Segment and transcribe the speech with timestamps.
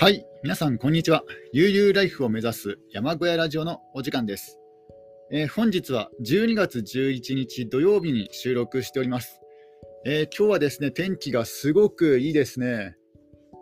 [0.00, 1.24] はい、皆さん、こんにちは。
[1.52, 4.56] 悠々ライフを目指す山小屋ラジオのお時間です。
[5.32, 9.40] えー、本日は12月11日土曜日に収録しております。
[10.06, 12.94] えー、今日はですね、天気がすごくいいですね。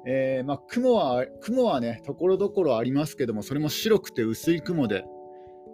[0.06, 5.04] えー、まあ、雲は、雲はね、ところどころありますけども、それも白くて薄い雲で、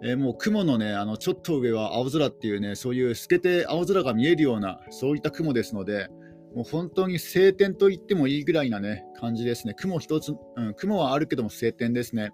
[0.01, 6.07] えもう雲のね、あのちょっと上は青空っていうね、そういう透けて青空が見えるような、そういった雲ですので、
[6.55, 9.73] もう本当に晴天と言ってもいいぐらいなね、感じですね。
[9.73, 12.31] 雲一つ、うん、雲はあるけども晴天ですね。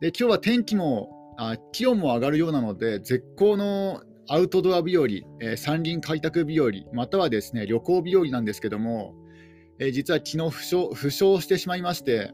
[0.00, 9.14] で、今日は天気も、あ気温も上がるようなので、絶好のアウトドア日和、えー、山林開拓日和、またはですね、旅行日和なんですけども、
[9.78, 12.32] えー、実は昨日負傷負傷してしまいまして、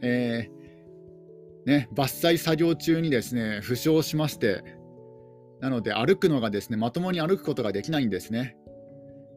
[0.00, 4.62] えー、ね、伐採作業中にですね、負傷しまして、
[5.60, 8.56] なので歩くのがですね、まともに歩くことができないんですね。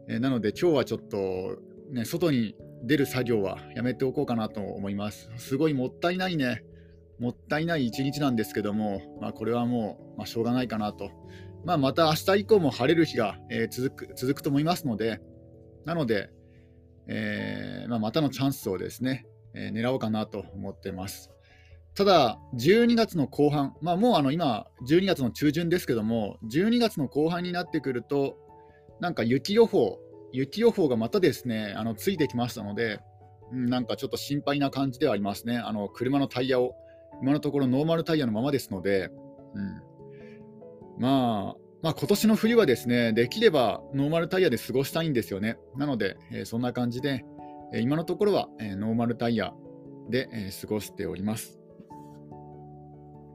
[0.08, 1.58] えなので今日はちょっと、
[1.92, 2.56] ね、外に
[2.88, 5.30] 出る作業はやめておこうかなと思います。
[5.38, 6.64] すごいもったいないね、
[7.20, 11.12] もったいない一日なんですけども、まあ、これはもう、まあ、しょうがないかなと。
[11.66, 15.20] まあ、また明日以降も晴れる日が、えー、続く続くと思いますので、
[15.86, 16.30] なので、
[17.08, 21.30] えー、まあ、またのチャンスをですね、えー、狙おうかなと思ってます。
[21.96, 28.38] ただ、12月の後半、まあ、もうあの今、12月の中旬ですけども、12月の後半になってくると、
[29.00, 29.98] なんか雪予報、
[30.32, 33.00] 雪予報がまたですね、あのついてきましたので、
[33.52, 35.58] うん、なんかちょっと心配な感じではありますね。
[35.58, 36.76] あの車のタイヤを、
[37.22, 39.10] 今のところノーマルタイヤのままですので、
[39.54, 45.58] うん、まあ、まあ、今年の冬はですね、できればノーマルタイヤで過ごしたいんですよね。
[45.76, 47.24] なので、えー、そんな感じで、
[47.74, 49.54] えー、今のところは、えー、ノーマルタイヤ
[50.10, 51.60] で、え過ごしております。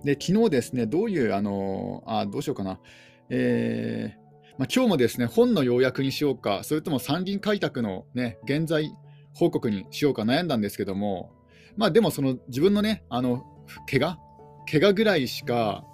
[0.05, 2.81] で、昨日ですね、どういう、あのあ、どうしようかな。
[3.29, 4.22] えー、
[4.59, 8.93] まあ、今日もですね本の要約にしようか、それとも山林開拓の、ね、現在
[9.35, 11.33] 報告にしようか悩んだんですけども、
[11.77, 13.45] まあ、でもその自分のね、あの
[13.91, 14.19] 怪我
[14.71, 15.85] 怪我ぐらいしか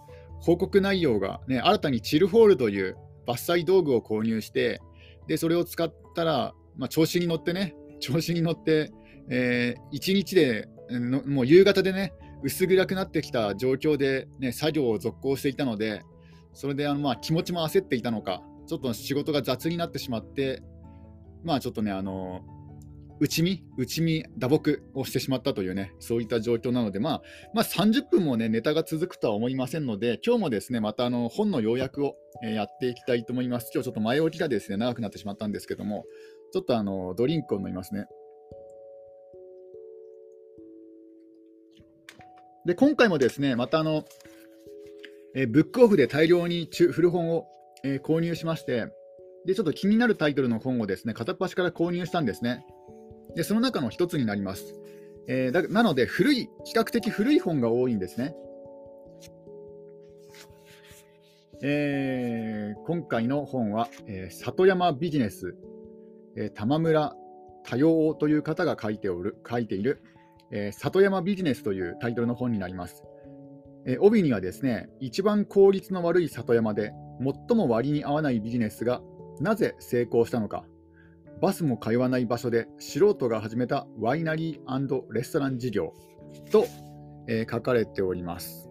[0.40, 2.96] 報告内容が、ね、新たにチルホールという
[3.26, 4.80] 伐採道具を購入して、
[5.26, 8.92] でそれを使ったら、まあ、調子に乗ってね、調子に乗って、
[9.30, 10.68] えー、1日で
[11.26, 16.02] もう夕方でね、薄暗くなってきた状況で、ね、作業を続行していたので、
[16.52, 20.62] それであのまあ気持ちも焦っていたのか、ちょっと仕事が雑になってしまって、
[21.44, 22.42] まあちょっとね、あの
[23.20, 33.70] 内見、内見、打撲をしてしまったというね、そういった状況なので、まあ、まあ、30分もね、ネタが続くとは思いませんので、今日もですね、またあの本の要約を、え、やっていきたいと思います。
[33.74, 36.04] 今日ちょっと前置きがですね、長くなってしまったんですけども、
[36.52, 38.06] ちょっとあのドリンクを飲みますね。
[42.66, 44.04] で、今回もですね、またあの、
[45.34, 47.46] え、ブックオフで大量に古本を
[47.84, 48.88] えー、購入しまして、
[49.46, 52.64] で、ちょっと気になるタイトルの本をですね、片っ端から購入したんですね。
[53.34, 54.74] で、その中の一つになります。
[55.28, 58.34] えー、だなので、古い、比較的古い本が多いんですね。
[61.60, 65.56] えー、今回の本は、えー、里山ビジネス、
[66.36, 67.16] えー、玉村
[67.64, 70.00] 多様という方が書いておる書いている、
[70.52, 73.02] えー、里山ビジネスというタイトルの本になります。
[73.86, 79.00] えー、帯にはですね、一番効率の悪い里山で最も割に合わないビジネスが
[79.40, 80.64] なぜ成功したのか、
[81.40, 85.94] バスも通わない場所で素人が始めたワイナリーレストラン事業
[86.50, 86.66] と、
[87.28, 88.68] えー、書かれております。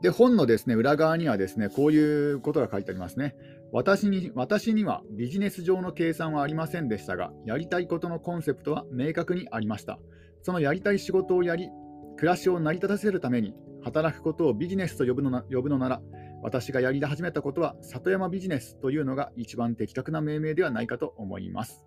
[0.00, 3.34] で、本のですね裏側にはですねこういうことが書いてありますね。
[3.72, 9.98] 私に私にはビジネス上の計算はありませんでしたが、やりたいことのコンセプトは明確にありました。
[10.42, 11.68] そのやりたい仕事をやり、
[12.16, 16.02] 暮らしを成り立たせるために、働くことをビジネスと呼ぶのな呼ぶのなら、
[16.42, 21.84] 私がやり始めたことは里山ビジネスというのが一番的確な命名ではないかと思います。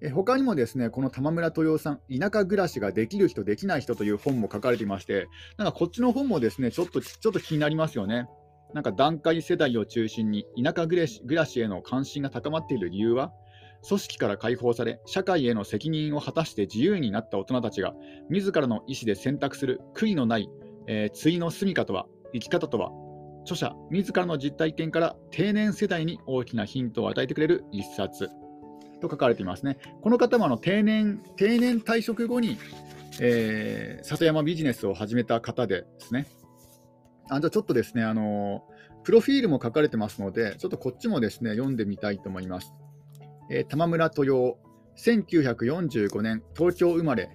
[0.00, 8.28] え他にもですね、この玉村豊さん、田舎暮らしができる人、できない人という本も書かれていまして、なんかこっちの本もですね、ちょっとちょっと気になりますよね。
[8.74, 13.32] なんか段階世代を中心に田舎暮らし暮らしへの関心が高まっている理由は、
[13.86, 17.94] 組織から解放され、社会への責任を果たして自由になった大人たちが、
[18.30, 20.50] 自らの意思で選択する悔いのない、
[20.86, 22.90] えー、対の住みかとは、生き方とは、
[23.44, 28.28] 著者自らの実体験から定年世代に大きなヒントを与えてくれる一冊
[29.00, 29.78] と書かれていますね。
[30.02, 32.58] この方もあの定年定年退職後に、
[33.20, 36.26] えー、里山ビジネスを始めた方でですね。
[37.30, 38.64] あじゃあちょっとですね、あの
[39.02, 42.74] プロフィールも書かれてますので、ちょっとこっちもですね読んでみたいと思います。
[43.50, 44.56] えー、玉村豊
[44.96, 47.30] 1945年、東京生まれ、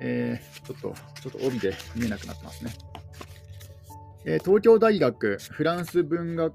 [0.00, 2.72] えー、ちょっと、ちょっと帯で見えなくなってますね。
[4.26, 6.52] えー、東京大学フランス文学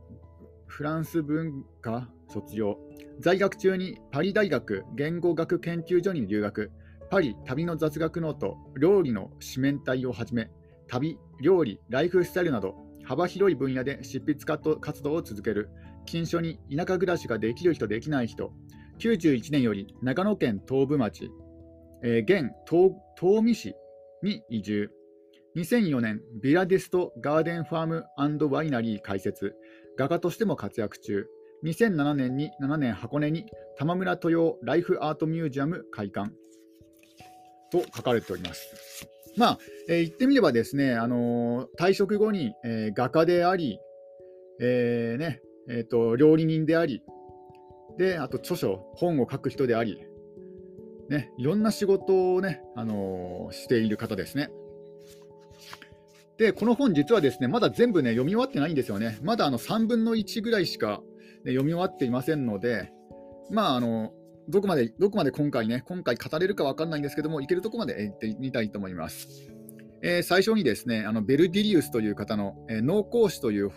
[0.67, 2.77] フランス文科卒業。
[3.19, 6.71] 在学中にパリ大学言語学研究所に留学。
[7.09, 10.51] パリ旅の雑学ノート、料理の四面体をはじめ、
[10.87, 15.69] 旅、料理、ライフスタイルなど、幅広い分野で執筆活動を続ける、
[16.05, 18.51] 近著に田舎暮らしができる人、できない人、
[18.99, 21.31] 91年より長野県東部町、
[22.03, 23.75] えー、現東御市
[24.21, 24.89] に移住。
[25.55, 28.05] 2004年、ヴィラデストガーデンファーム
[28.51, 29.55] ワイナリー開設、
[29.97, 31.27] 画家としても活躍中。
[31.63, 33.45] 2007年に7年箱根に
[33.77, 36.31] 玉村豊ライフアートミュージアム開館
[37.71, 39.07] と書かれております。
[39.37, 43.79] まあ、えー、言ってみればですね、あのー、退職後に、えー、画家であり、
[44.59, 47.01] えーねえーと、料理人であり、
[47.97, 50.01] で、あと著書、本を書く人であり、
[51.09, 54.49] ね、いろんな仕事をね、あの、している方ですね。
[56.37, 59.17] で、この本、実はですね、まだ全部ね、読み終わってないんですよね。
[59.23, 61.01] まだあの3分の1ぐらいしか、
[61.45, 62.91] ね、読み終わっていませんので、
[63.51, 64.11] まあ、あの、
[64.49, 69.27] どこまで、どこまで今回ね、今回語れるか分かんないんですけども、いけるとこまで言ってみたいと思います。
[70.01, 73.71] えー、最初にですね、あのベルディリウスという方の、えー、農耕史という、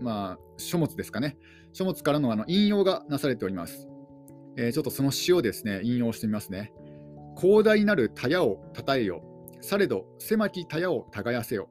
[0.00, 1.36] まあ、書物ですかね、
[1.72, 3.88] 書物からのあの引用がなされております。
[4.56, 6.72] えー、ちょっとその詩をですね、引用してみますね。
[7.40, 9.22] 広大なる田屋をたたえよ、
[9.60, 11.68] されど狭き田屋を耕せよ。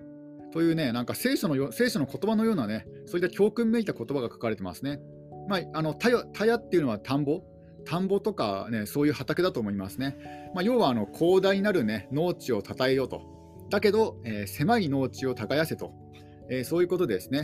[0.51, 4.99] というね、なんか聖書のよ聖書の言葉のようなね、そういった教訓めいた言葉が書かれてますね。
[5.47, 7.41] まあ、あの田屋っていうのは田んぼ、
[7.85, 10.17] 田んぼとかね、そういう畑だと思いますね。
[10.53, 13.21] まあ、要はあの広大なるね、農地をたたえようと。
[13.69, 15.93] だけど、えー、狭い農地を耕せと、
[16.49, 17.43] えー、そういうことですね。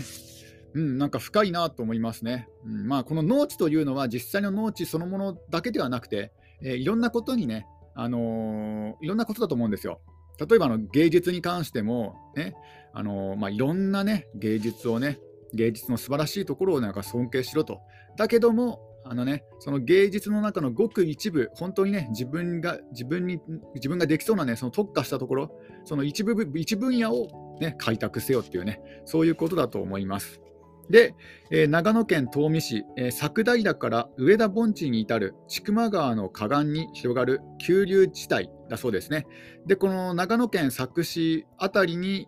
[0.74, 2.50] うん、なんか深いなと思いますね。
[2.65, 7.65] うんまあ、この農地というのは実際の農地そのものだけではなくて、えー、いろんなことにね、
[7.95, 10.01] あのー、いろんなことだと思うんですよ。
[10.39, 12.56] 例えばあの芸術に関しても、ね
[12.94, 15.19] あの、まあ、いろんな、ね、芸術をね、
[15.54, 17.80] 芸術の素晴らしいところをなんか尊敬しろと。
[18.18, 23.39] だけども、あのね、その芸術の中のごく一部、本当にね、自分が自分に
[23.75, 30.42] 自分ができそうなね、その特化したところ、その一部一分野を、ね、開拓せよっていうね、そういうことだと思います。
[30.89, 31.16] で、
[31.51, 39.25] えー、長野県東御市、えー、佐久平から上田盆地に至る千曲川の河岸に広がる急流地帯だそうですね。
[39.66, 42.28] で、この長野県佐久市辺りに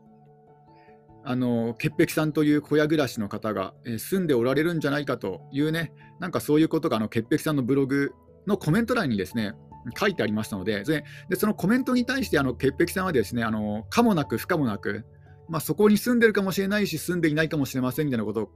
[1.24, 8.14] あの潔癖さんという小屋暮らしの方が、えー、住んでおられるんじゃないかというね、なんかそういうことがあの潔癖さんのブログ
[8.48, 9.54] のコメント欄にですね、
[9.98, 15.06] 書いてありましたので、でそのコメントに対してあの潔癖さんはですね、あの可もなく不可もなく、
[15.50, 18.50] まあ、そこに住んでるかもしれないし、住んでいないかもしれませんみたいなことを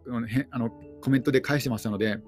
[0.52, 0.70] あの
[1.02, 2.20] コメントで返してましたので、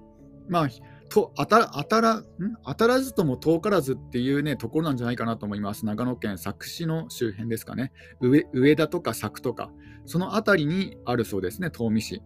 [0.48, 0.68] まあ、
[1.08, 2.22] と当た当たら
[2.64, 5.86] 当たらずとも遠からずっていう、ね、ところなんじゃないかなと思います。
[5.86, 7.92] 長野県佐久市の周辺ですかね。
[8.20, 9.70] 上上田とか佐久とか、
[10.04, 12.22] その辺りにあるそうですね、東御市。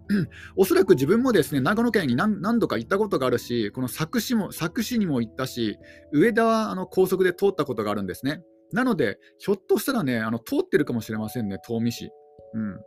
[0.57, 5.79] おそらく自分もですね長野県に何何度か行ったことがあるし、この佐久市も佐久市にも行ったし、
[6.13, 8.43] 上田はあの高速で通ったことがあるんですね。
[8.73, 12.11] なので、ひょっとしたらね、あの通ってるかもしれませんね、東御市。
[12.55, 12.81] うん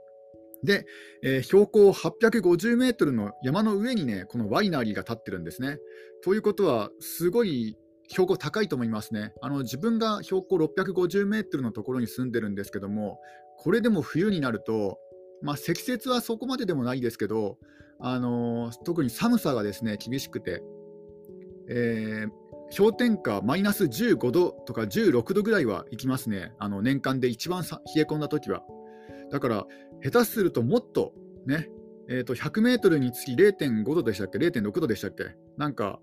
[0.64, 0.86] で、
[1.22, 5.78] えー、標高850メートルの山の上にね、このワイナリーが立ってるんですね。
[6.24, 7.78] ということは、すごい
[8.08, 9.34] 標高高いと思いますね。
[9.42, 13.20] あの自分が標高650メートルのところに住んでるんですけども、
[13.58, 15.00] これでも冬になると、
[15.42, 17.58] まあ、積雪はそこまででもないですけど、
[18.00, 20.64] あのー、特に寒さがですね厳しくて、
[21.70, 28.64] えー、氷点下マイナス15度とか16度ぐらいはいきますね、あの年間で一番冷え込んだ時は。
[29.34, 29.66] だから、
[30.04, 31.12] 下手するともっと
[31.48, 31.68] ね、
[32.08, 36.00] えー、と100メートルにつき0.5度でしたっけ、0.6度でしたっけ、なんか、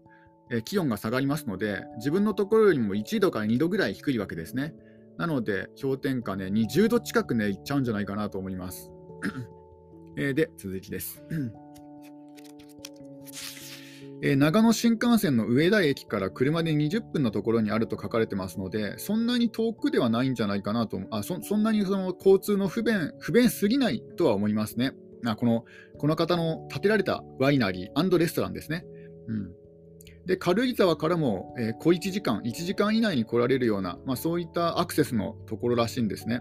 [0.50, 4.74] えー、気温が下がりますので、自分のところよりも1度から2度ぐらい低いわけですね。
[5.16, 8.90] なので、氷点下ね、20度近くね、いっちゃうんじゃないかなと思います。
[10.18, 11.22] え、で、続きです。
[14.22, 24.92] えー、長野新幹線の上田駅から車で20分のところにあると書かれてますので、そんなに遠くではないんじゃないかなと、あそそんなにその交通の不便不便すぎないとは思いますね。
[25.24, 25.64] あこの
[25.98, 28.84] この方の建てられたワイナリーレストランですね。
[29.26, 29.52] うん、
[30.26, 36.40] で軽井沢からも、えー、小1時間、1時間以内に来られるような、まあ、そういったアクセスのところらしいんですね。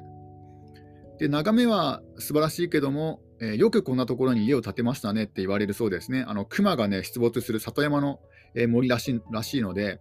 [1.17, 6.25] で眺めは素晴らしいけども、えー、よくこんなところに家を建てましたねって言われるそうですね。
[6.27, 8.19] あの熊がね出没する里山の、
[8.55, 9.99] えー、森らしいらしいので、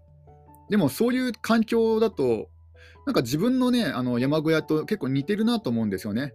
[0.69, 2.49] でもそういう環境だと、
[3.07, 6.35] なんか自分のねあの山小屋と結構似てるなと思うんですよね。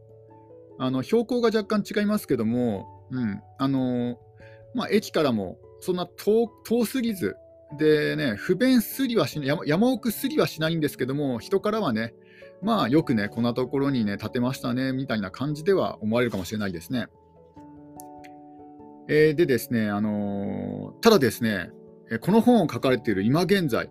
[0.80, 4.18] あの標高が若干違いますけども、うんあの
[4.74, 7.36] まあ、駅からもそんな遠遠すぎず、
[7.78, 12.14] でね、不便すりはし山山奥すりはしないんですけども、人からはね、
[12.64, 17.08] まあよくね、こんなところにね、建てましたね、みたいな感じでは思われるかもしれないですね。
[19.10, 21.72] えー、でですね、あのー、ただですね、
[22.22, 23.90] この本を書かれている今現在、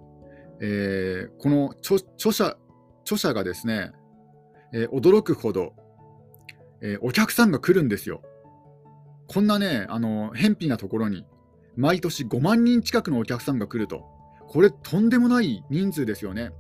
[0.61, 2.57] えー、この著者
[3.05, 3.93] 著者がですね、
[4.73, 5.75] え、驚くほど、
[6.81, 8.23] え、お客さんが来るんですよ。
[9.29, 11.27] こんなね、あの、偏僻なところに、
[11.77, 14.05] 毎年5万人近くのお客さんが来ると。
[14.49, 16.53] これ、とんでもない人数ですよね。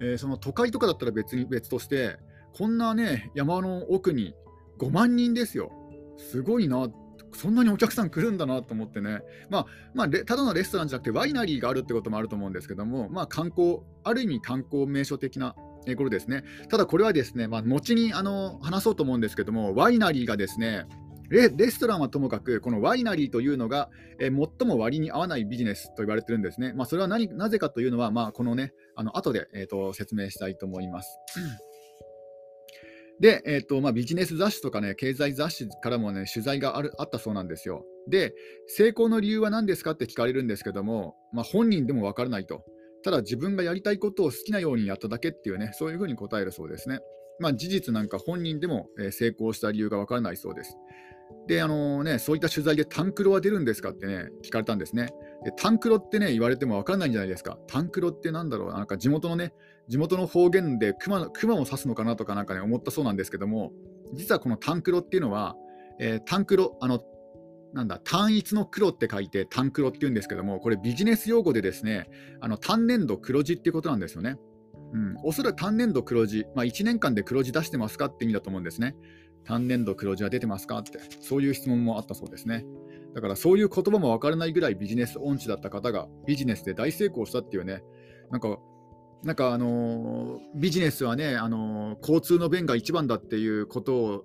[0.00, 2.18] えー、その都会とかだったら別に別として、
[2.56, 4.34] こんなね、山の奥に
[4.78, 5.72] 5万人ですよ。
[6.16, 6.88] すごいな、
[7.34, 15.54] そんなにお客さん来るんだなと思ってね、まあ、まあ、ただのレストランじゃなくて、ワイナリーがあるってこともあると思うんですけども、まあ、観光、ある意味観光名所的な
[15.86, 16.44] とこれですね。
[16.68, 20.86] ただこれはですね、まあ、後にあの話そうと思うんですけども、ワイナリーがですね、
[21.28, 26.72] レストランはともかく、このワイナリーというのが、えー、最も割に合わないビジネスと言われてるんですね。
[26.72, 31.18] まあ、それは何なぜかというのは、まあ、このね、あの後で、えーと、説明したいと思います。
[33.20, 37.84] で、えーとまあ、ビジネス雑誌とかね、経済雑誌からもね、取材があるあったそうなんですよ。
[38.08, 38.32] で、
[38.66, 42.64] 成功の理由は何ですかって聞かれるんですけども、まあ、本人でも分からないと。
[43.02, 47.00] ただ自分がやりたいことを好きなようにやっただけっていうね、そういうふうに答えるそうですね。
[47.40, 50.76] まあ、事実なんか本人でも、成功した理由が分からないそうです。
[51.46, 55.08] で、あのね、そういった取材でタンクロは出るんですかってね、聞かれたんですね。
[55.44, 57.58] でタンクロってね、言われても分からないんじゃないですか。
[57.66, 59.54] タンクロってなんだろうなんか地元のね、
[59.88, 63.72] 地元の方言で熊の熊を指すのかなとかなんかね、思ったそうなんですけども、
[64.12, 65.56] 実はこのタンクロっていうのは、
[65.98, 67.00] えー、タンクロ、あの、
[67.72, 74.36] なんだ、単一の黒って書いて単黒って言うんですけども、これビジネス用語でですね、あの単年度黒字ってことなんですよね。
[74.92, 78.96] うん、おそらく単年度黒字、まあ、1年間で黒字出してますかって意味だと思うんですね。
[79.48, 80.78] 単年度黒字は出てますか？
[80.78, 82.66] って、そういう質問もあったそうですね。
[83.14, 87.82] だからそういう言葉も分からないぐらいビジネス音痴だった方がビジネスで大成功したっていうね、
[88.30, 88.58] なんか、
[89.24, 94.24] なんかあのー、ビジネスはね、あのー、交通の便が一番だっていうことを、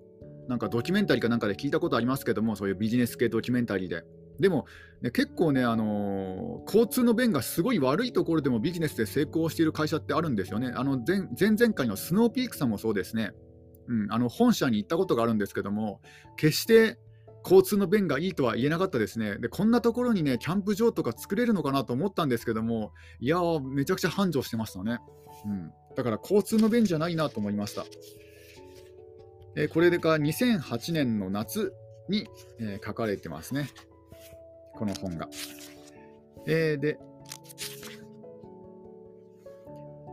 [0.50, 4.03] なんかドキュメンタリーかなんかで聞いたことありますけども、そういうビジネス系ドキュメンタリーで。
[4.42, 4.65] でも、
[5.01, 10.74] ね、結構ね、あのー、交通の便がすごい悪いところでもビジネスで成功している会社ってあるんですよね。
[10.75, 13.32] あの前前々回のスノーピークさんもそうですね。
[13.87, 16.01] うん、あの本社に行ったことがあるんですけども、
[16.37, 16.97] 決して
[17.43, 19.37] 交通の便がいいとは言えなかったですね。
[19.37, 24.99] で、こんなところにね、キャンプ場とか作れるのかなと思ったんですけども、いやー、めちゃくちゃ繁盛してましたね。
[25.45, 27.85] うん、だから交通の便じゃないなと思いました。
[29.55, 31.73] え、これでか2008年の夏
[32.09, 32.27] に、
[32.59, 33.69] え、書かれてますね。
[34.73, 35.29] この本が。
[36.47, 36.97] えー、で、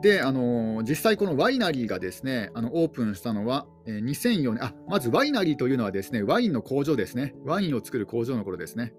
[0.02, 7.35] で、あの、実際このワイナリーがですね、あのオープンしたのは、えー、2004年あ、まずワイナリーというのはですね、ワインの工場ですね。
[7.45, 8.95] ワインを作る工場の頃ですね。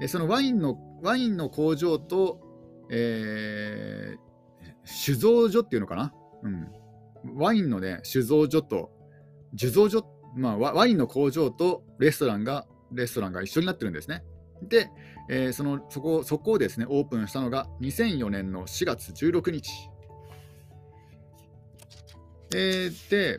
[0.00, 2.40] えー、そのワインのワインの工場と、
[2.90, 4.26] えー、
[4.84, 6.68] 酒造所っていうのかな、うん、
[7.34, 8.90] ワインのね、酒造所と、
[9.58, 14.22] 酒造所、まあ、ワインの工場とレストランが、レストランが一緒になってるんですね。
[14.62, 14.88] で、
[15.28, 19.68] えー、そのそこそこをですね、オープンしたのが2004年の4月16日
[22.54, 23.38] えー、で、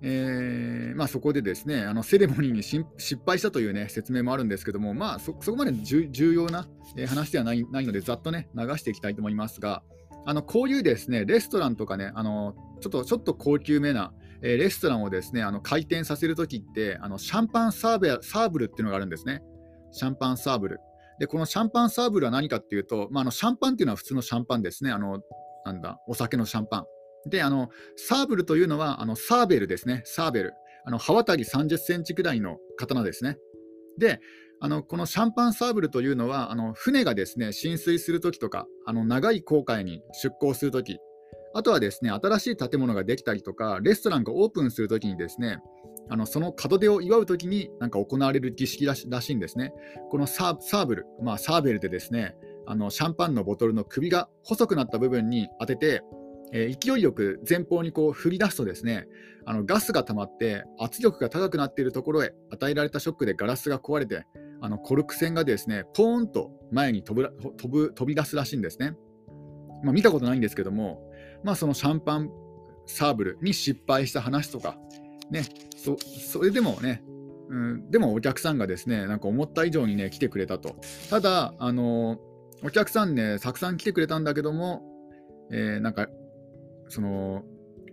[0.00, 2.86] えーまあ、そこでですねあのセレモニーに失
[3.26, 6.68] 敗したという、ね、説明もあるんですけども、まあ、そこまで重要な
[7.08, 9.82] 話ではないないのでざっと、ね、流していきたいと思いますが
[10.24, 14.12] あのこういうですねレストランとかねあのちょっとちょっと高級めな、
[14.42, 19.42] えー、レストランをですねあの開店させるときってあのシャンパンサーベサーブルっていうのがあるんですね。
[19.90, 20.80] シャンパンサーブル。
[21.18, 24.92] でこのシャンパンサーブルは何かっていうと、まあ、あのシャンパンっていうのは普通のシャンパンですね。
[24.92, 25.20] あの
[25.64, 26.84] なんだお酒のシャンパン。
[27.28, 30.02] で、あの、サーブルというのは、あの、サーベルですね。
[30.04, 30.52] サーベル。
[30.84, 33.38] あの、刃渡り30センチくらいの刀ですね。
[33.98, 34.20] で、
[34.60, 40.98] あの、このシャンパンサーブルというのは、あの、船がですね、浸水するときとか、あの、長い航海に出港するとき、
[41.54, 45.58] あとはですね、新しい建物ができたりとか、レストランがオープンするときにですね、
[46.10, 49.72] あのその門出を祝うときになんか行われる儀式らしらしいんですね。
[50.10, 52.34] このサーブル、まあ、サーベルでですね、
[52.66, 56.02] あのシャンパンのボトルの首が細くなった部分に当てて、
[56.52, 59.06] えー、勢いよく前方にこう振り出すとですね
[59.44, 64.26] あのガスが溜まって圧力が高くなっているところへ与えられたショックでガラスが壊れて
[64.60, 68.94] あのコルク線がですねポーンと前に飛ぶ飛ぶ飛び出すらしいんですね、
[69.82, 71.02] まあ、見たことないんですけども、
[71.44, 72.30] まあ、そのシャンパン
[72.86, 74.76] サーブルに失敗した話とか、
[75.30, 75.44] ね、
[75.76, 77.02] そそれでもね
[77.50, 80.76] うん、でもお客さんがですねなんか思った以上にね来てくれたと。
[81.10, 82.18] ただあの
[82.62, 84.82] お客さんねたくさん来てくれたんだけども、
[85.50, 86.08] えー、なんか
[86.88, 87.44] その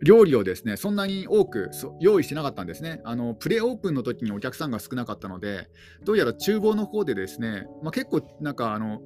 [0.03, 3.01] 料理をですねそんなに多く用意してなかったんですね。
[3.03, 5.69] あのプレオープンの時にお客さんが少なかったので
[6.03, 9.01] どうやら厨房の方でですね、まあ、結構なんかあの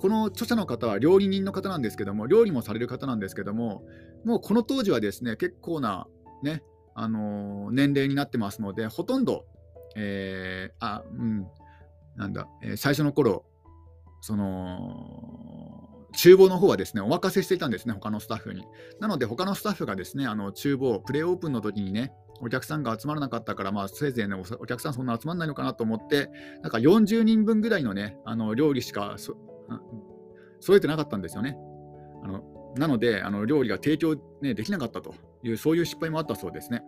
[0.00, 3.84] この著者の方は料理人の方なんですけども料理もされる方なんですけども
[4.24, 6.06] もうこの当時はですね結構な
[6.42, 6.62] ね
[6.94, 9.46] あの年齢になってますのでほとんど、
[9.96, 11.46] えー、あうん
[12.16, 13.44] なんだ、えー、最初の頃
[14.20, 15.73] その
[16.16, 18.64] 厨房の方はですね、お任せしていたんですね、他のスタッフに。
[19.00, 26.30] なので、他のスタッフがですね、あの厨房、プレーオープンの時にね、お客さんが集まらなかったから、まあ、せいぜいね、お客さんそんな集まらないのかなと思って、
[26.62, 29.36] なんか40人分ぐらいのね、あの料理しかそ
[30.60, 31.56] 揃えてなかったんですよね。
[32.22, 32.42] あの
[32.76, 36.82] なので、あの料理が提供、ね、できなかったという、そういう失敗もあったそうですね。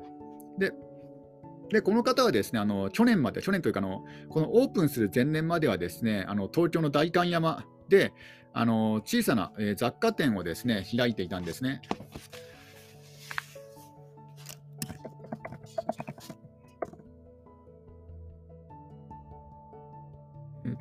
[0.58, 0.72] で、
[1.70, 8.12] でこの方はですねあの去年まで、去年というかの、このオープンする前年まではですねあの東京の代官山で
[8.58, 11.82] あの小さな、えー、雑貨店をですね開いていたんですね。
[20.64, 20.74] えっ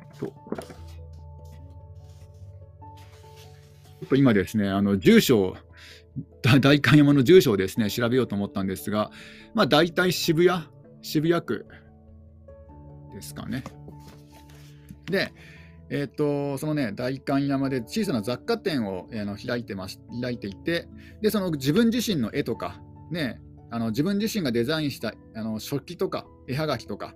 [4.08, 5.54] と、今ですね、あの住所
[6.40, 9.10] 代官山の住所をですね調べようと思ったんですが、
[9.52, 10.62] まあ、大体渋谷、
[11.02, 11.66] 渋谷区
[13.14, 13.64] ですかね。
[15.10, 15.30] で、
[15.90, 20.88] えーと、そのね、代官山で小さな雑貨店を、えー、の開いてます開いていて
[21.22, 23.40] で、その自分自身の絵とか、ね、
[23.70, 27.14] あの自分自身がデザインしたあの食器とか絵はがきとか、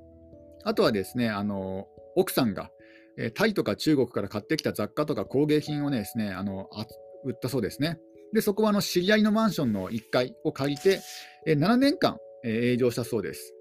[0.64, 1.86] あとはですね、あの
[2.16, 2.70] 奥さんが、
[3.18, 6.86] えー、タイとか中国から買ってきた雑貨とか工芸品をねですねあのあ
[7.24, 7.98] 売ったそうですね。
[8.32, 11.00] で、そこはあの知り合いのマンションの1階を借りて、
[11.46, 13.54] えー、7年間、えー、営業したそうです。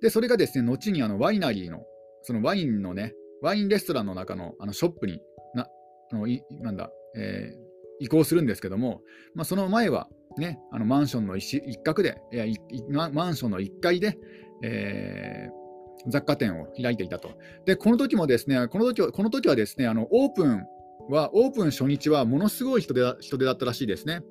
[0.00, 1.84] で、それがですね、後にあのワイナリーの、
[2.22, 5.20] そのワインのね、ワインレストランの中のあのショップに
[5.54, 5.68] な
[6.12, 9.02] あのいなんだ、えー、移行するんですけども、
[9.34, 10.08] まあ、その前は、
[10.38, 12.46] ね、あのマンションの一角でいや
[13.10, 14.16] マンションの1階で、
[14.62, 15.62] えー、
[16.10, 17.30] 雑貨店を開いていたと。
[17.66, 20.64] で、この時もですね、この時この時はですね、あのオープン
[21.08, 24.22] は、オープン初日はものすごい人出人出だったらしいですね。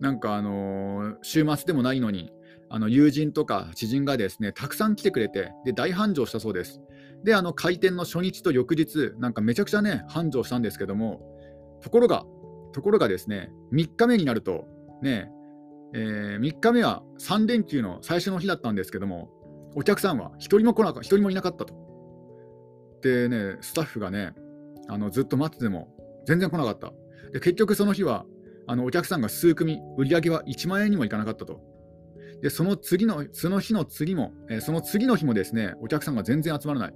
[0.00, 2.32] なんか、あのー、週末でもないのに、
[2.68, 6.80] あの友人とか知人がですね、たくさん来てくれて、で大繁盛したそうです。
[7.24, 11.20] で、あの開店の初日と翌日、なんかめちゃくちゃね、繁盛したんですけども、
[11.80, 12.24] ところが、
[12.72, 14.66] ところがですね、3日目になると、
[15.02, 15.30] ね、
[15.94, 19.30] えー、3日目は3連休の最初の日だったんですけども、
[19.74, 21.74] お客さんは1人も来なか1人もいなかったと。
[23.02, 24.34] でね、スタッフがね、
[24.88, 25.88] あのずっと待ってても
[26.26, 26.92] 全然来なかった。
[27.32, 28.24] で結局その日は
[28.66, 31.60] あのお客さんが数組、売り上げは1万円にもいかなかったと。
[32.42, 36.94] でその次のその日の次も、えー、その次の日もですねお客さんが全然集まらない。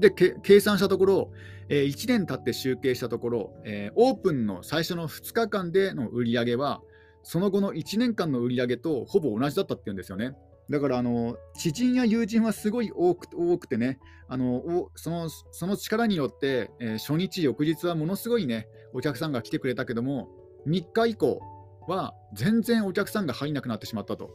[0.00, 1.30] で計算したところ、
[1.68, 6.80] えー、1年経って集計したところ、えー、オープンの最初の2日間での売り上げは、
[7.22, 10.34] その後の1年間の売り上げとほぼ同じだったっていうんですよね。
[10.70, 20.28] だからあの知人や友人はすごい多くてねあのそのその力によって、えー、初日、翌日はものすごいねお客さんが来てくれたけども
[20.66, 21.40] 3日以降
[21.86, 24.30] は全然お客さんが入らなくなってしまったと、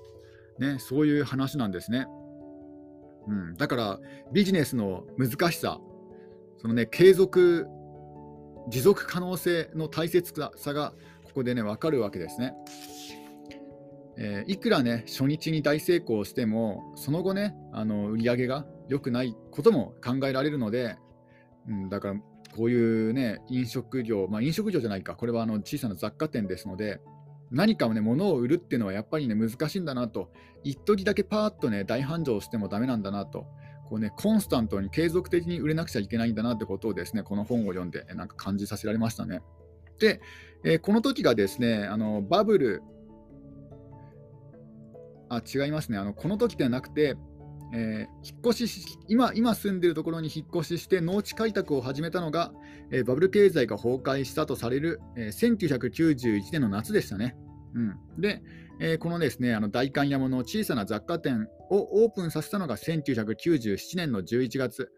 [0.60, 2.08] ね、そういう話なんですね。
[3.32, 4.00] うん、だから
[4.34, 5.80] ビジネスの難しさ、
[6.60, 7.66] そのね、継続、
[8.70, 12.54] 持続可能性の大切さがここでね分かるわけですね。
[14.18, 20.98] えー、いくらね初日に大成功してもその後ねあの売り上げが良くないことも考えられるので、
[21.68, 22.16] うん、だから
[22.56, 27.00] こういうね飲食業、まあ、飲食業じゃないかこれはあの小さな雑貨店ですので
[27.52, 30.32] 何かをね物を売るっていうのはやっぱりね難しいんだなと。
[30.64, 33.46] 一時だけパーッとね大繁盛してもダメなんだなと。
[33.90, 39.42] こうねコンスタントに継続的に売れなくちゃいけないんだなってことをですねこの本を読んでなんか感じさせられましたね。
[40.00, 40.22] で、
[40.64, 42.82] えー、この時がですねあのバブル
[45.32, 45.98] あ違いますね。
[45.98, 47.16] あのこの時ではなくて、
[47.74, 52.52] えー、引っ越し今今住んでいるところに引っ越しして農地開拓を始めたのが、
[52.92, 57.36] えー、バブル経済が崩壊したとされる、えー、1991年の夏でしたね。
[57.74, 58.42] うん、で、
[58.82, 64.92] えこのですねあの代官山の小さな雑貨店をオープンさせたのが1997年の11月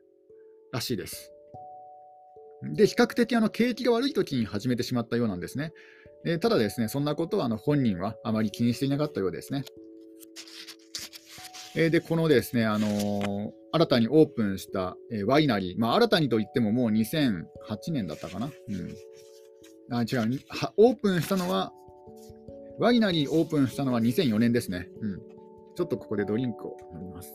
[0.72, 1.32] らしいです。
[2.64, 5.72] で、比較的あの景気が悪い時に始めてしまったようなんですね。
[6.26, 9.64] えただですね、そんなことはあの本人はあまり気にしていなかったようですね。
[11.76, 17.46] えー、で、このですね、あのー、新たにオープンした、えー、ワイナリー、まあ、新たにといってももう2008
[17.92, 18.52] 年だったかな。
[18.70, 19.96] うん。
[19.96, 20.40] あ、違う、
[20.78, 21.74] オープンしたのは、
[22.78, 24.88] ワイナリーオープンしたのは2004年ですね。
[25.02, 25.20] うん。
[25.76, 27.32] ちょっとここでドリンクを飲みます。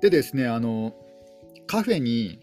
[0.00, 0.94] でですね、あの、
[1.66, 2.38] カフェに、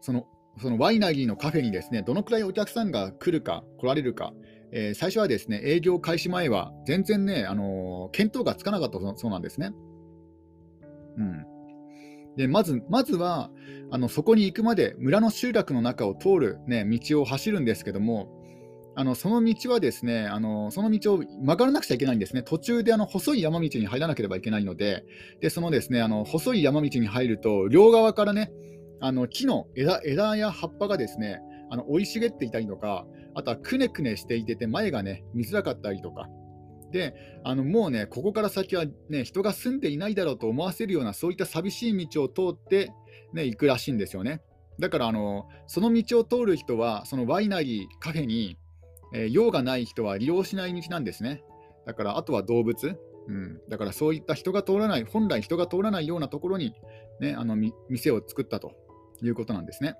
[0.00, 0.26] その
[0.58, 4.32] そのワイナリーのカフェにですねどのくらいお客さんが来るか、来られるか、
[4.72, 9.72] えー、最初はですね営業開始前は全然ね、あのー、見当がつかなかったそうなんですね。
[11.16, 11.44] うん、
[12.36, 13.50] でまずまずは
[13.90, 18.40] あのそこに行くまで村の集落の中を通る、ね、道を走るんですけども
[18.96, 22.42] あのその道はですね、あのその道を曲がらなくちゃいけないんですね。
[22.42, 25.04] 途中であの細い山道に入らなければいけないので、
[25.40, 28.50] でそのですねあの細い山道に入ると、両側からね、
[29.00, 36.28] あの木の枝枝や葉っぱがですね、あの生い茂っていたりとか、あとはくねくねしていてて、前がね、見づらかったりとか。
[36.92, 42.92] で、あのもうね、ここから先はね、人が住んでいないだろうと思わせるような、そういった寂しい道を通って、
[43.32, 44.42] ね、行くらしいんですよね。
[44.78, 48.56] だからあの、その道を通る人は、そのワイナリー、カフェに、
[49.14, 51.42] えー、用がない人は利用しない道なんですね。
[51.86, 52.98] だから、あとは動物。
[53.28, 56.74] うん、だからそういった人が通らない、本来人が通らないようなところに、
[57.20, 57.54] ね、あの
[57.88, 58.72] 店を作ったと
[59.22, 59.96] いうことなんですね。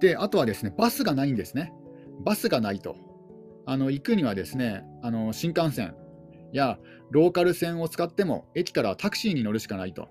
[0.00, 1.72] で、あとはですね、バスがないんですね。
[2.24, 2.96] バスがないと。
[3.66, 5.94] あの行くにはですね、あの新幹線
[6.52, 6.78] や
[7.10, 10.08] ローカル線を使っても、駅からタクシーに乗るしかないと。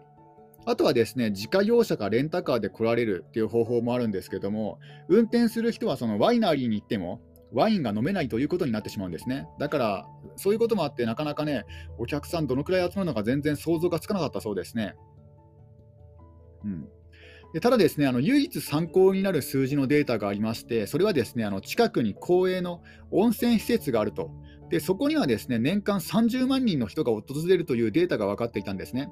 [0.65, 9.47] あとはですね、自家用車かレンタカーで来られるっていう方法もあるんですけども、運転する人はそのワイナリーに行っても、ワインが飲めないということになってしまうんですね。
[9.59, 11.65] だから、そういうこともあって、なかなかね、
[11.97, 14.95] お客さんどのくらい集まるのか全然想像がつかなかったそうですね。
[16.63, 16.89] うん、
[17.53, 22.81] でただですね、あの唯一参考になる数字のデータがありまして、それはですね、あの近くに公営の
[23.11, 24.29] 温泉施設があると。
[24.69, 29.09] で、そこにはですね、年間30万人の人が訪れるというデータが分かっていたんですね。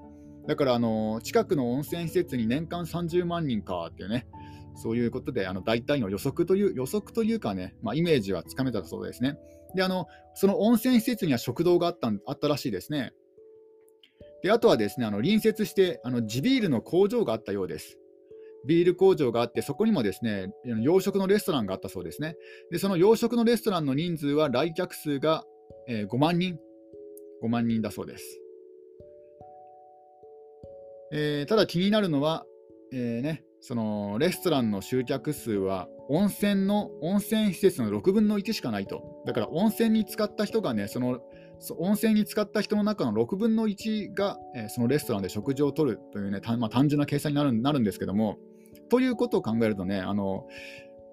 [0.48, 4.28] だから、あの近くの温泉施設に年間30万人かっていうね、
[4.78, 9.38] そういうことで、あの大体の予測という予測というかね、まあ、イメージはつかめたそうですね。
[9.76, 13.12] で、あのその温泉施設には食堂があったあったらしいですね。
[14.44, 17.98] で、あとはですね、あの隣接してあの地ビールの工場があったようです。
[18.66, 22.36] ビール工場があって、そこにもですね洋食のレストランがあったそうですね。
[22.72, 25.44] で、その洋食のレストランの人数は来客数が、
[25.88, 26.58] えー、5万人、
[27.44, 28.42] 5万人だそうです。
[31.12, 32.46] えー、ただ気になるのは、
[32.92, 39.22] えーね、そのレストランの集客数は温泉の温泉施設の6分の1しかないと。
[39.26, 41.20] だから温泉に使った人がね、その
[41.80, 48.38] 温泉に使った人の中の6分の1が、えー、そのレストランで食事をとるというね、まあ、単純な計算になるなるんですけども、
[48.90, 50.48] ということを考えるとね、あの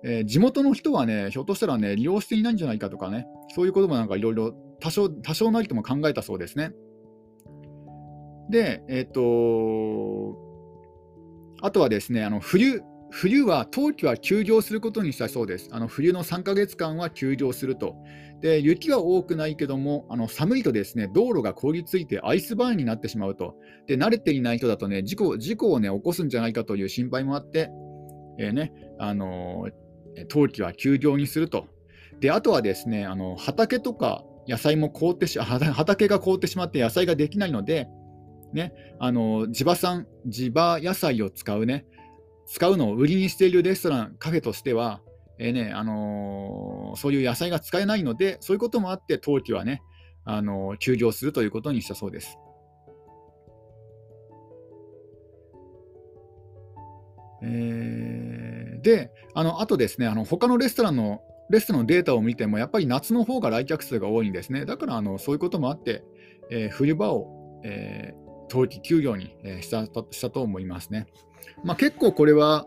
[0.05, 6.73] えー、地元の人はね、ひょっとしたらね、利用していないんじゃないかとかね、そういうこともなんかいろいろ多少多少なりとも考えたそうですね。
[8.51, 10.44] で、えっ、と
[11.65, 15.71] あとはですね、あの冬、冬は冬季は休業することにしたそうです。
[15.73, 17.97] あの冬の3ヶ月間は休業すると。
[18.43, 23.55] で雪は多くないけども、あの寒いとですね道路が凍りついてアイスバーンになってしまうと。
[23.87, 27.71] で慣れていない人だとね事故事故を、ね、起こすんじゃないかという心配もあって、
[28.39, 31.67] えー、ねあのー、冬季は休業にすると。
[32.21, 37.89] であとはですねあの畑とか野菜も凍ってし畑が凍ってしまって野菜ができないので、
[38.55, 41.85] ね、あの地場産、地場野菜を使うね、
[42.47, 45.01] 使うのを売りにしているレストラン、カフェとしては、
[45.39, 49.83] えーねあのー、そういう野菜が使えないので、そういうこともあって、冬季はね、
[50.25, 52.39] あのー、休業するということにしたそうです。
[57.43, 64.65] えー、で、あのあとですね、あの他のレストランのレストランのデータを見ても、やっぱり夏の方が来客数が多いんですね。
[64.65, 66.05] だからあのそういうこともあって、
[66.51, 68.24] えー、冬場を、えー、
[68.55, 71.09] 冬季休業に、え、したしたと思いますね。
[71.65, 72.67] まあ、結構これは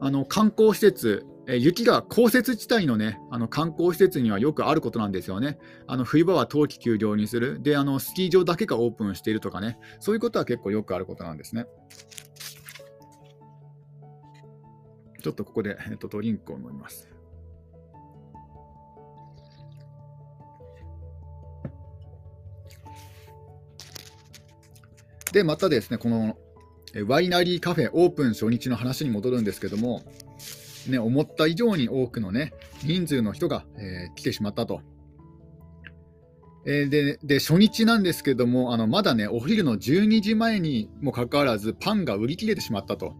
[0.00, 5.58] あの観光施設、え雪が降雪地帯の,、ね、あの観光施設にはよくあることなんですよね。
[5.88, 11.66] あの冬場は冬季休業にするであの、スキー場だけがオープンしているとかね、そういうことは結構よくあることなんですね。
[15.20, 17.10] ちょっとここで、えっと、ドリンクを飲みます。
[25.32, 26.36] で、またですね、この
[27.06, 30.02] ワイナリーカフェオープン初日の話に戻るんですけども、
[30.88, 34.80] ね、思った以上に多くの、ね、人数の人が、えー、来てしまったと。
[36.66, 43.14] えー、でで初日なんですけども、あのまだね、お昼の12時前にもかかわらず、パンが売り切れてしまったと。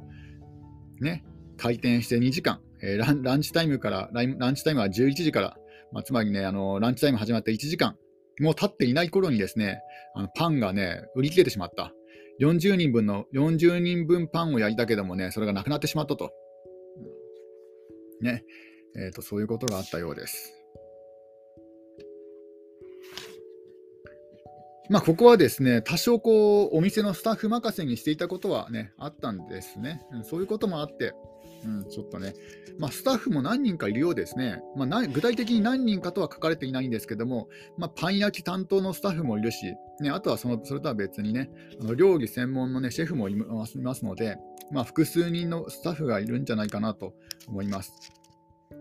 [1.01, 1.25] ね、
[1.57, 5.57] 開店して2時間、えー、ランランチタイムからランチタイムは11時から、
[5.93, 7.97] まあ、つまりねあの、ランチタイム始まって1時間、
[8.41, 9.81] もう経っていない頃にですね、
[10.15, 11.93] あのパンがね、売り切れてしまった。
[12.41, 16.33] 40人分の、40人分パンを焼いたけどもね、それがなくなってしまったと。
[18.21, 18.45] ね。
[18.97, 20.55] え、ー、と、そういうことがあったようです。
[24.91, 30.03] まあ、ここはですね、多少こう、お店のスタッフ任せにしていたことはね、あったんですね。
[30.23, 31.13] そういうこともあって、
[31.65, 32.35] うん、ちょっとね、
[32.79, 44.39] まあ、スタッフも何人かいるようですね、まあ、具体的に何人かとは書かれていないんですけども、まあ、パン焼き担当のスタッフもいるし、ね、あとはそのそれとは別にね、あの料理専門の、ね、シェフもいますので、
[44.71, 47.15] まあ、複数人のスタッフがいるんじゃないかなと
[47.49, 47.93] 思います。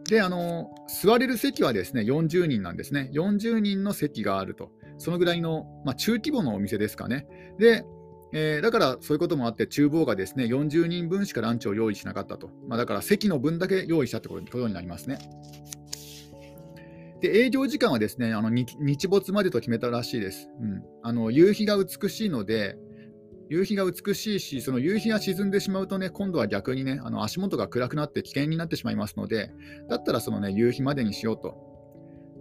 [0.09, 0.69] で、あの
[1.01, 3.09] 座れる席はですね40人なんですね。
[3.13, 4.71] 40人の席があると。
[4.99, 7.27] そのぐらいの、まあ、中規模のお店ですかね。
[7.59, 7.83] で、
[8.33, 12.49] えー、だからそういうこともあって、厨房がですね40人分しかランチを用意しなかったと。
[12.67, 15.19] まあ、だから席の分だけ用意したってことになりますね。
[17.21, 20.49] で営業時間はですねあの日没までと決めたらしいです。
[20.61, 22.77] うん、あの夕日が美しいので、
[23.49, 29.51] 夕日が美しいし、その夕日が沈んでしまうとね、今度は逆にね、あの足元が暗くなって危険になってしまいますので、
[29.89, 31.55] だったらそのね、夕日までにしようと。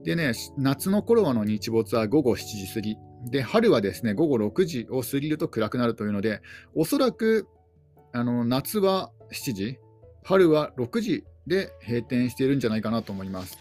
[0.04, 2.96] でね、夏の頃はの日没は午後7時過ぎ。
[3.30, 6.40] で、春はですね、午後6時を過ぎると暗くなるというので、
[6.74, 7.46] おそらく
[8.12, 9.78] あの夏は7時、
[10.24, 13.58] 春は6時で閉店しているんじゃないかなと思います。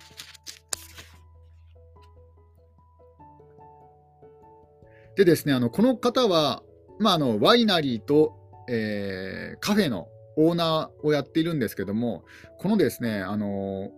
[5.16, 6.62] でですね、あのこの方は
[7.00, 8.34] まあ、あのワイナリーと、
[8.70, 12.24] えー、カフェのオーナーをやっているんですけども、
[12.60, 13.92] このですね、あの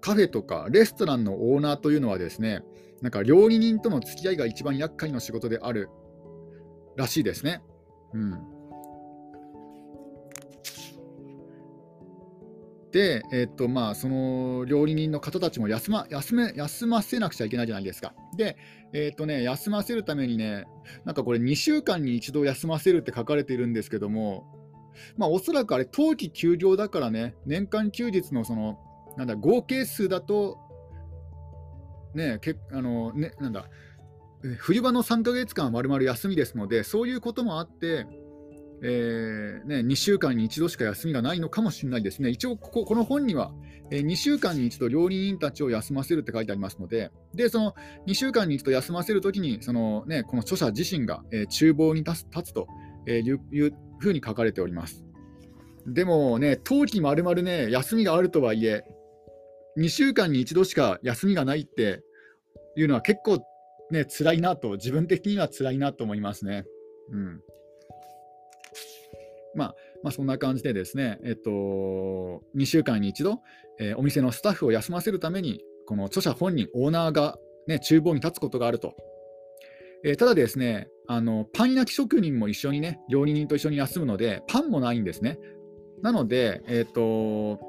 [0.00, 2.62] カフェとかレストランのオーナーというのはですね、
[3.04, 5.90] なんか料理人との付き合いが一番厄介な仕事である
[6.96, 7.62] らしいですね。
[8.14, 8.38] うん
[12.92, 18.14] で、えー、っとまあ、その料理人の方たちも休ま休め休ませなくちゃいけないじゃないですか。
[18.38, 18.56] で、
[18.94, 20.64] えー、っとね、休ませるためにね、
[21.04, 24.46] なんかこれ、2週間に一度休ませるって書かれているんですけども、
[25.18, 28.78] まあ、おそらくあれ、冬季休業だからね、年間休日のその
[29.16, 30.58] なんだ合計数だと、
[32.14, 33.66] ね、けあのねなんだ
[34.58, 38.06] 冬場の3ヶ月間はまるまる休みですので、そういうこともあって、
[38.82, 42.28] えーね、2週間に1度しか休みがないのかもしれないですね。
[42.28, 43.52] 一応ここ、この本には、
[43.90, 47.74] えー、2週間に1度料理人たちを休ませるって書いてありますので、でその
[48.06, 52.68] 2週間に1度休ませるときにその、ね、この著者自身が、えー、厨房に立つ立つと
[53.08, 55.04] いういうふうに書かれております。
[55.86, 58.84] でもね、冬季まるまるね、休みがあるとはいえ、
[59.78, 62.02] 2週間に1度しか休みがないって
[62.76, 63.44] いうのは結構
[63.90, 66.64] ね、辛いなと、自分的には辛いなと思いますね。
[67.10, 67.40] うん
[69.56, 71.50] まあ、まあ、そんな感じでですね、えっと、
[72.56, 73.40] 2週間に1度、
[73.78, 78.96] えー、お店のスタッフを休ませるために、この著者本人、オーナーが、ね、厨房に立つことがあると。
[80.04, 85.38] えー、ただですね、あのパン焼き職人も一緒にね、料理人と一緒に休むので、パンもないんですね。
[86.02, 87.60] なので、えっと、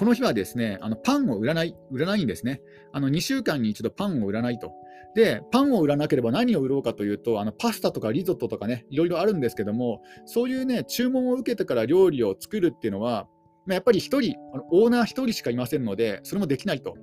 [0.00, 2.62] この日はですね、あのパンを売らない、売らないんですね。
[2.90, 4.72] あの2週間に一度パンを売らないと。
[5.14, 13.28] で、パンを売らなければ何を売ろうかというと、あのパスタとかリゾットとかね、いろいろあるんですけども、そういうね、注文を受けてから料理を作るっていうのは、
[13.66, 16.94] まあ、やっぱり1人、あのオーナー1人しかいませんので、それもできないと。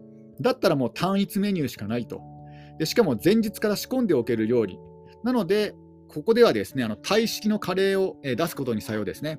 [0.41, 2.19] だったらもう単一メニューしかないと。
[2.79, 4.79] でしかも前日から仕込んでおける料理。
[5.23, 5.75] なので、
[6.07, 9.38] ここではですね、あのタイ式のカレーを出すことにさようですね。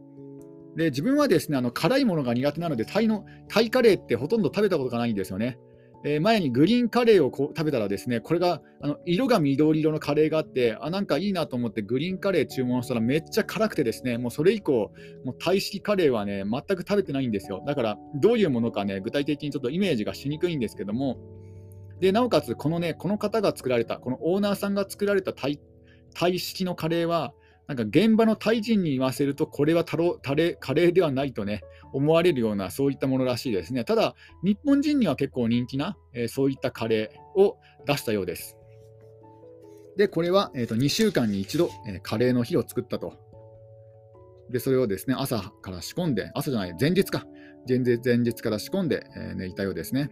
[0.78, 5.58] で自分はですねあの辛いものが苦手なのでタイのタイカレーってほとんど食べたことがないんですよね。
[6.04, 14.92] えー、前にグリーンカレーをこう食べたらですね、これがあの色が緑色のカレーがあって、あ、なんかいいなと思ってグリーンカレー注文したらめっちゃ辛くてですね、もうそれ以降、
[15.24, 17.64] もうタイ式カレーはね、全く食べてないんですよ。
[17.66, 21.18] だから、どういうものかね、具体的にちょっとイメージがしにくいんですけども、
[21.98, 25.58] で、なおかつ、このね、この方が作られた、このオーナーさんが作られたタイ
[26.14, 27.32] タイ式のカレーは、
[27.68, 33.84] なんか現場のタイ人に言わせると、これはタロタレカレーではないとね、思われるような、そういったものらしいですね。
[33.84, 38.56] ただ、日本人には結構人気な、えー、そういったカレーを出したようです。
[39.98, 43.18] で、これは、えーと、2週間に1度、えー、カレーの日を作ったと。
[44.48, 47.26] で、それをですね、朝から仕込んで、朝じゃない、前日か。
[47.68, 50.10] 前日前日から仕込んで、えー、寝たようですね。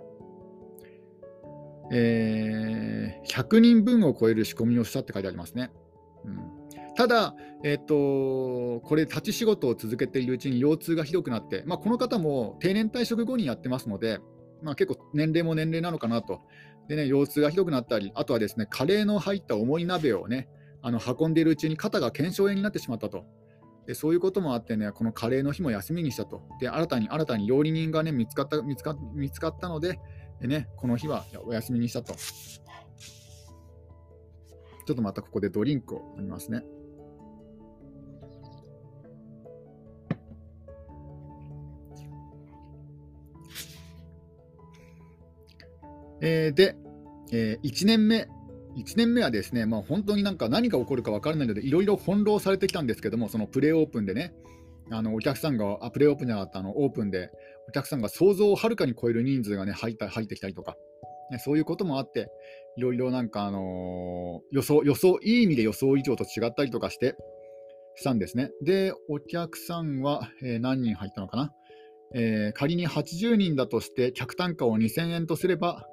[1.90, 5.70] えー、100人分を超える仕込みをしたって書いてありますね。
[6.26, 6.65] うん
[6.96, 14.18] ただ、えっと、これ、立ち仕事を続けているうちに腰痛がひどくなって、まあ、この方も定年退職後にやってますので、
[14.62, 16.40] まあ、結構年齢も年齢なのかなと。
[16.88, 20.48] でね、腰痛がひどくなったり、あとはですね、カレーの入った重い鍋をね、
[20.82, 23.24] あの運んでいるうちに肩が腱鞘炎になってしまったと。
[23.86, 26.42] でそういうこともあってね、このカレーの日も休みにしたと。
[26.60, 30.00] で、新たに新たに料理人がね、見つかった見つか見つかったので
[30.40, 32.14] で、ね、この日はお休みにしたと。
[34.86, 36.62] ちょっとまたここでドリンクを飲みますね。
[46.20, 46.76] えー、で、
[47.32, 48.28] えー、1年目
[48.76, 54.34] 1年目はですね、まあ、本当になんか何が起こるか分からないので、いろいろ翻弄されてきたんですけども、そのプレーオープンでね、
[54.90, 57.30] あのお客さんが、あプレーオープンじゃなかったあのオープンで、
[57.68, 60.76] お客さんが想像をはるかに超える人数がね入った入ってきたりとか、
[61.30, 62.28] ね、そういうこともあって、
[62.76, 63.62] いろいろなんか、あのー、
[64.52, 67.16] 予想、予想、いい意味で予想以上と違ったりとかして、
[67.96, 68.50] したんですね。
[68.62, 71.52] で、お客さんは、えー、何人入ったのかな、
[72.14, 75.86] えー、仮に80人だとして、客単価を2000円とすれば、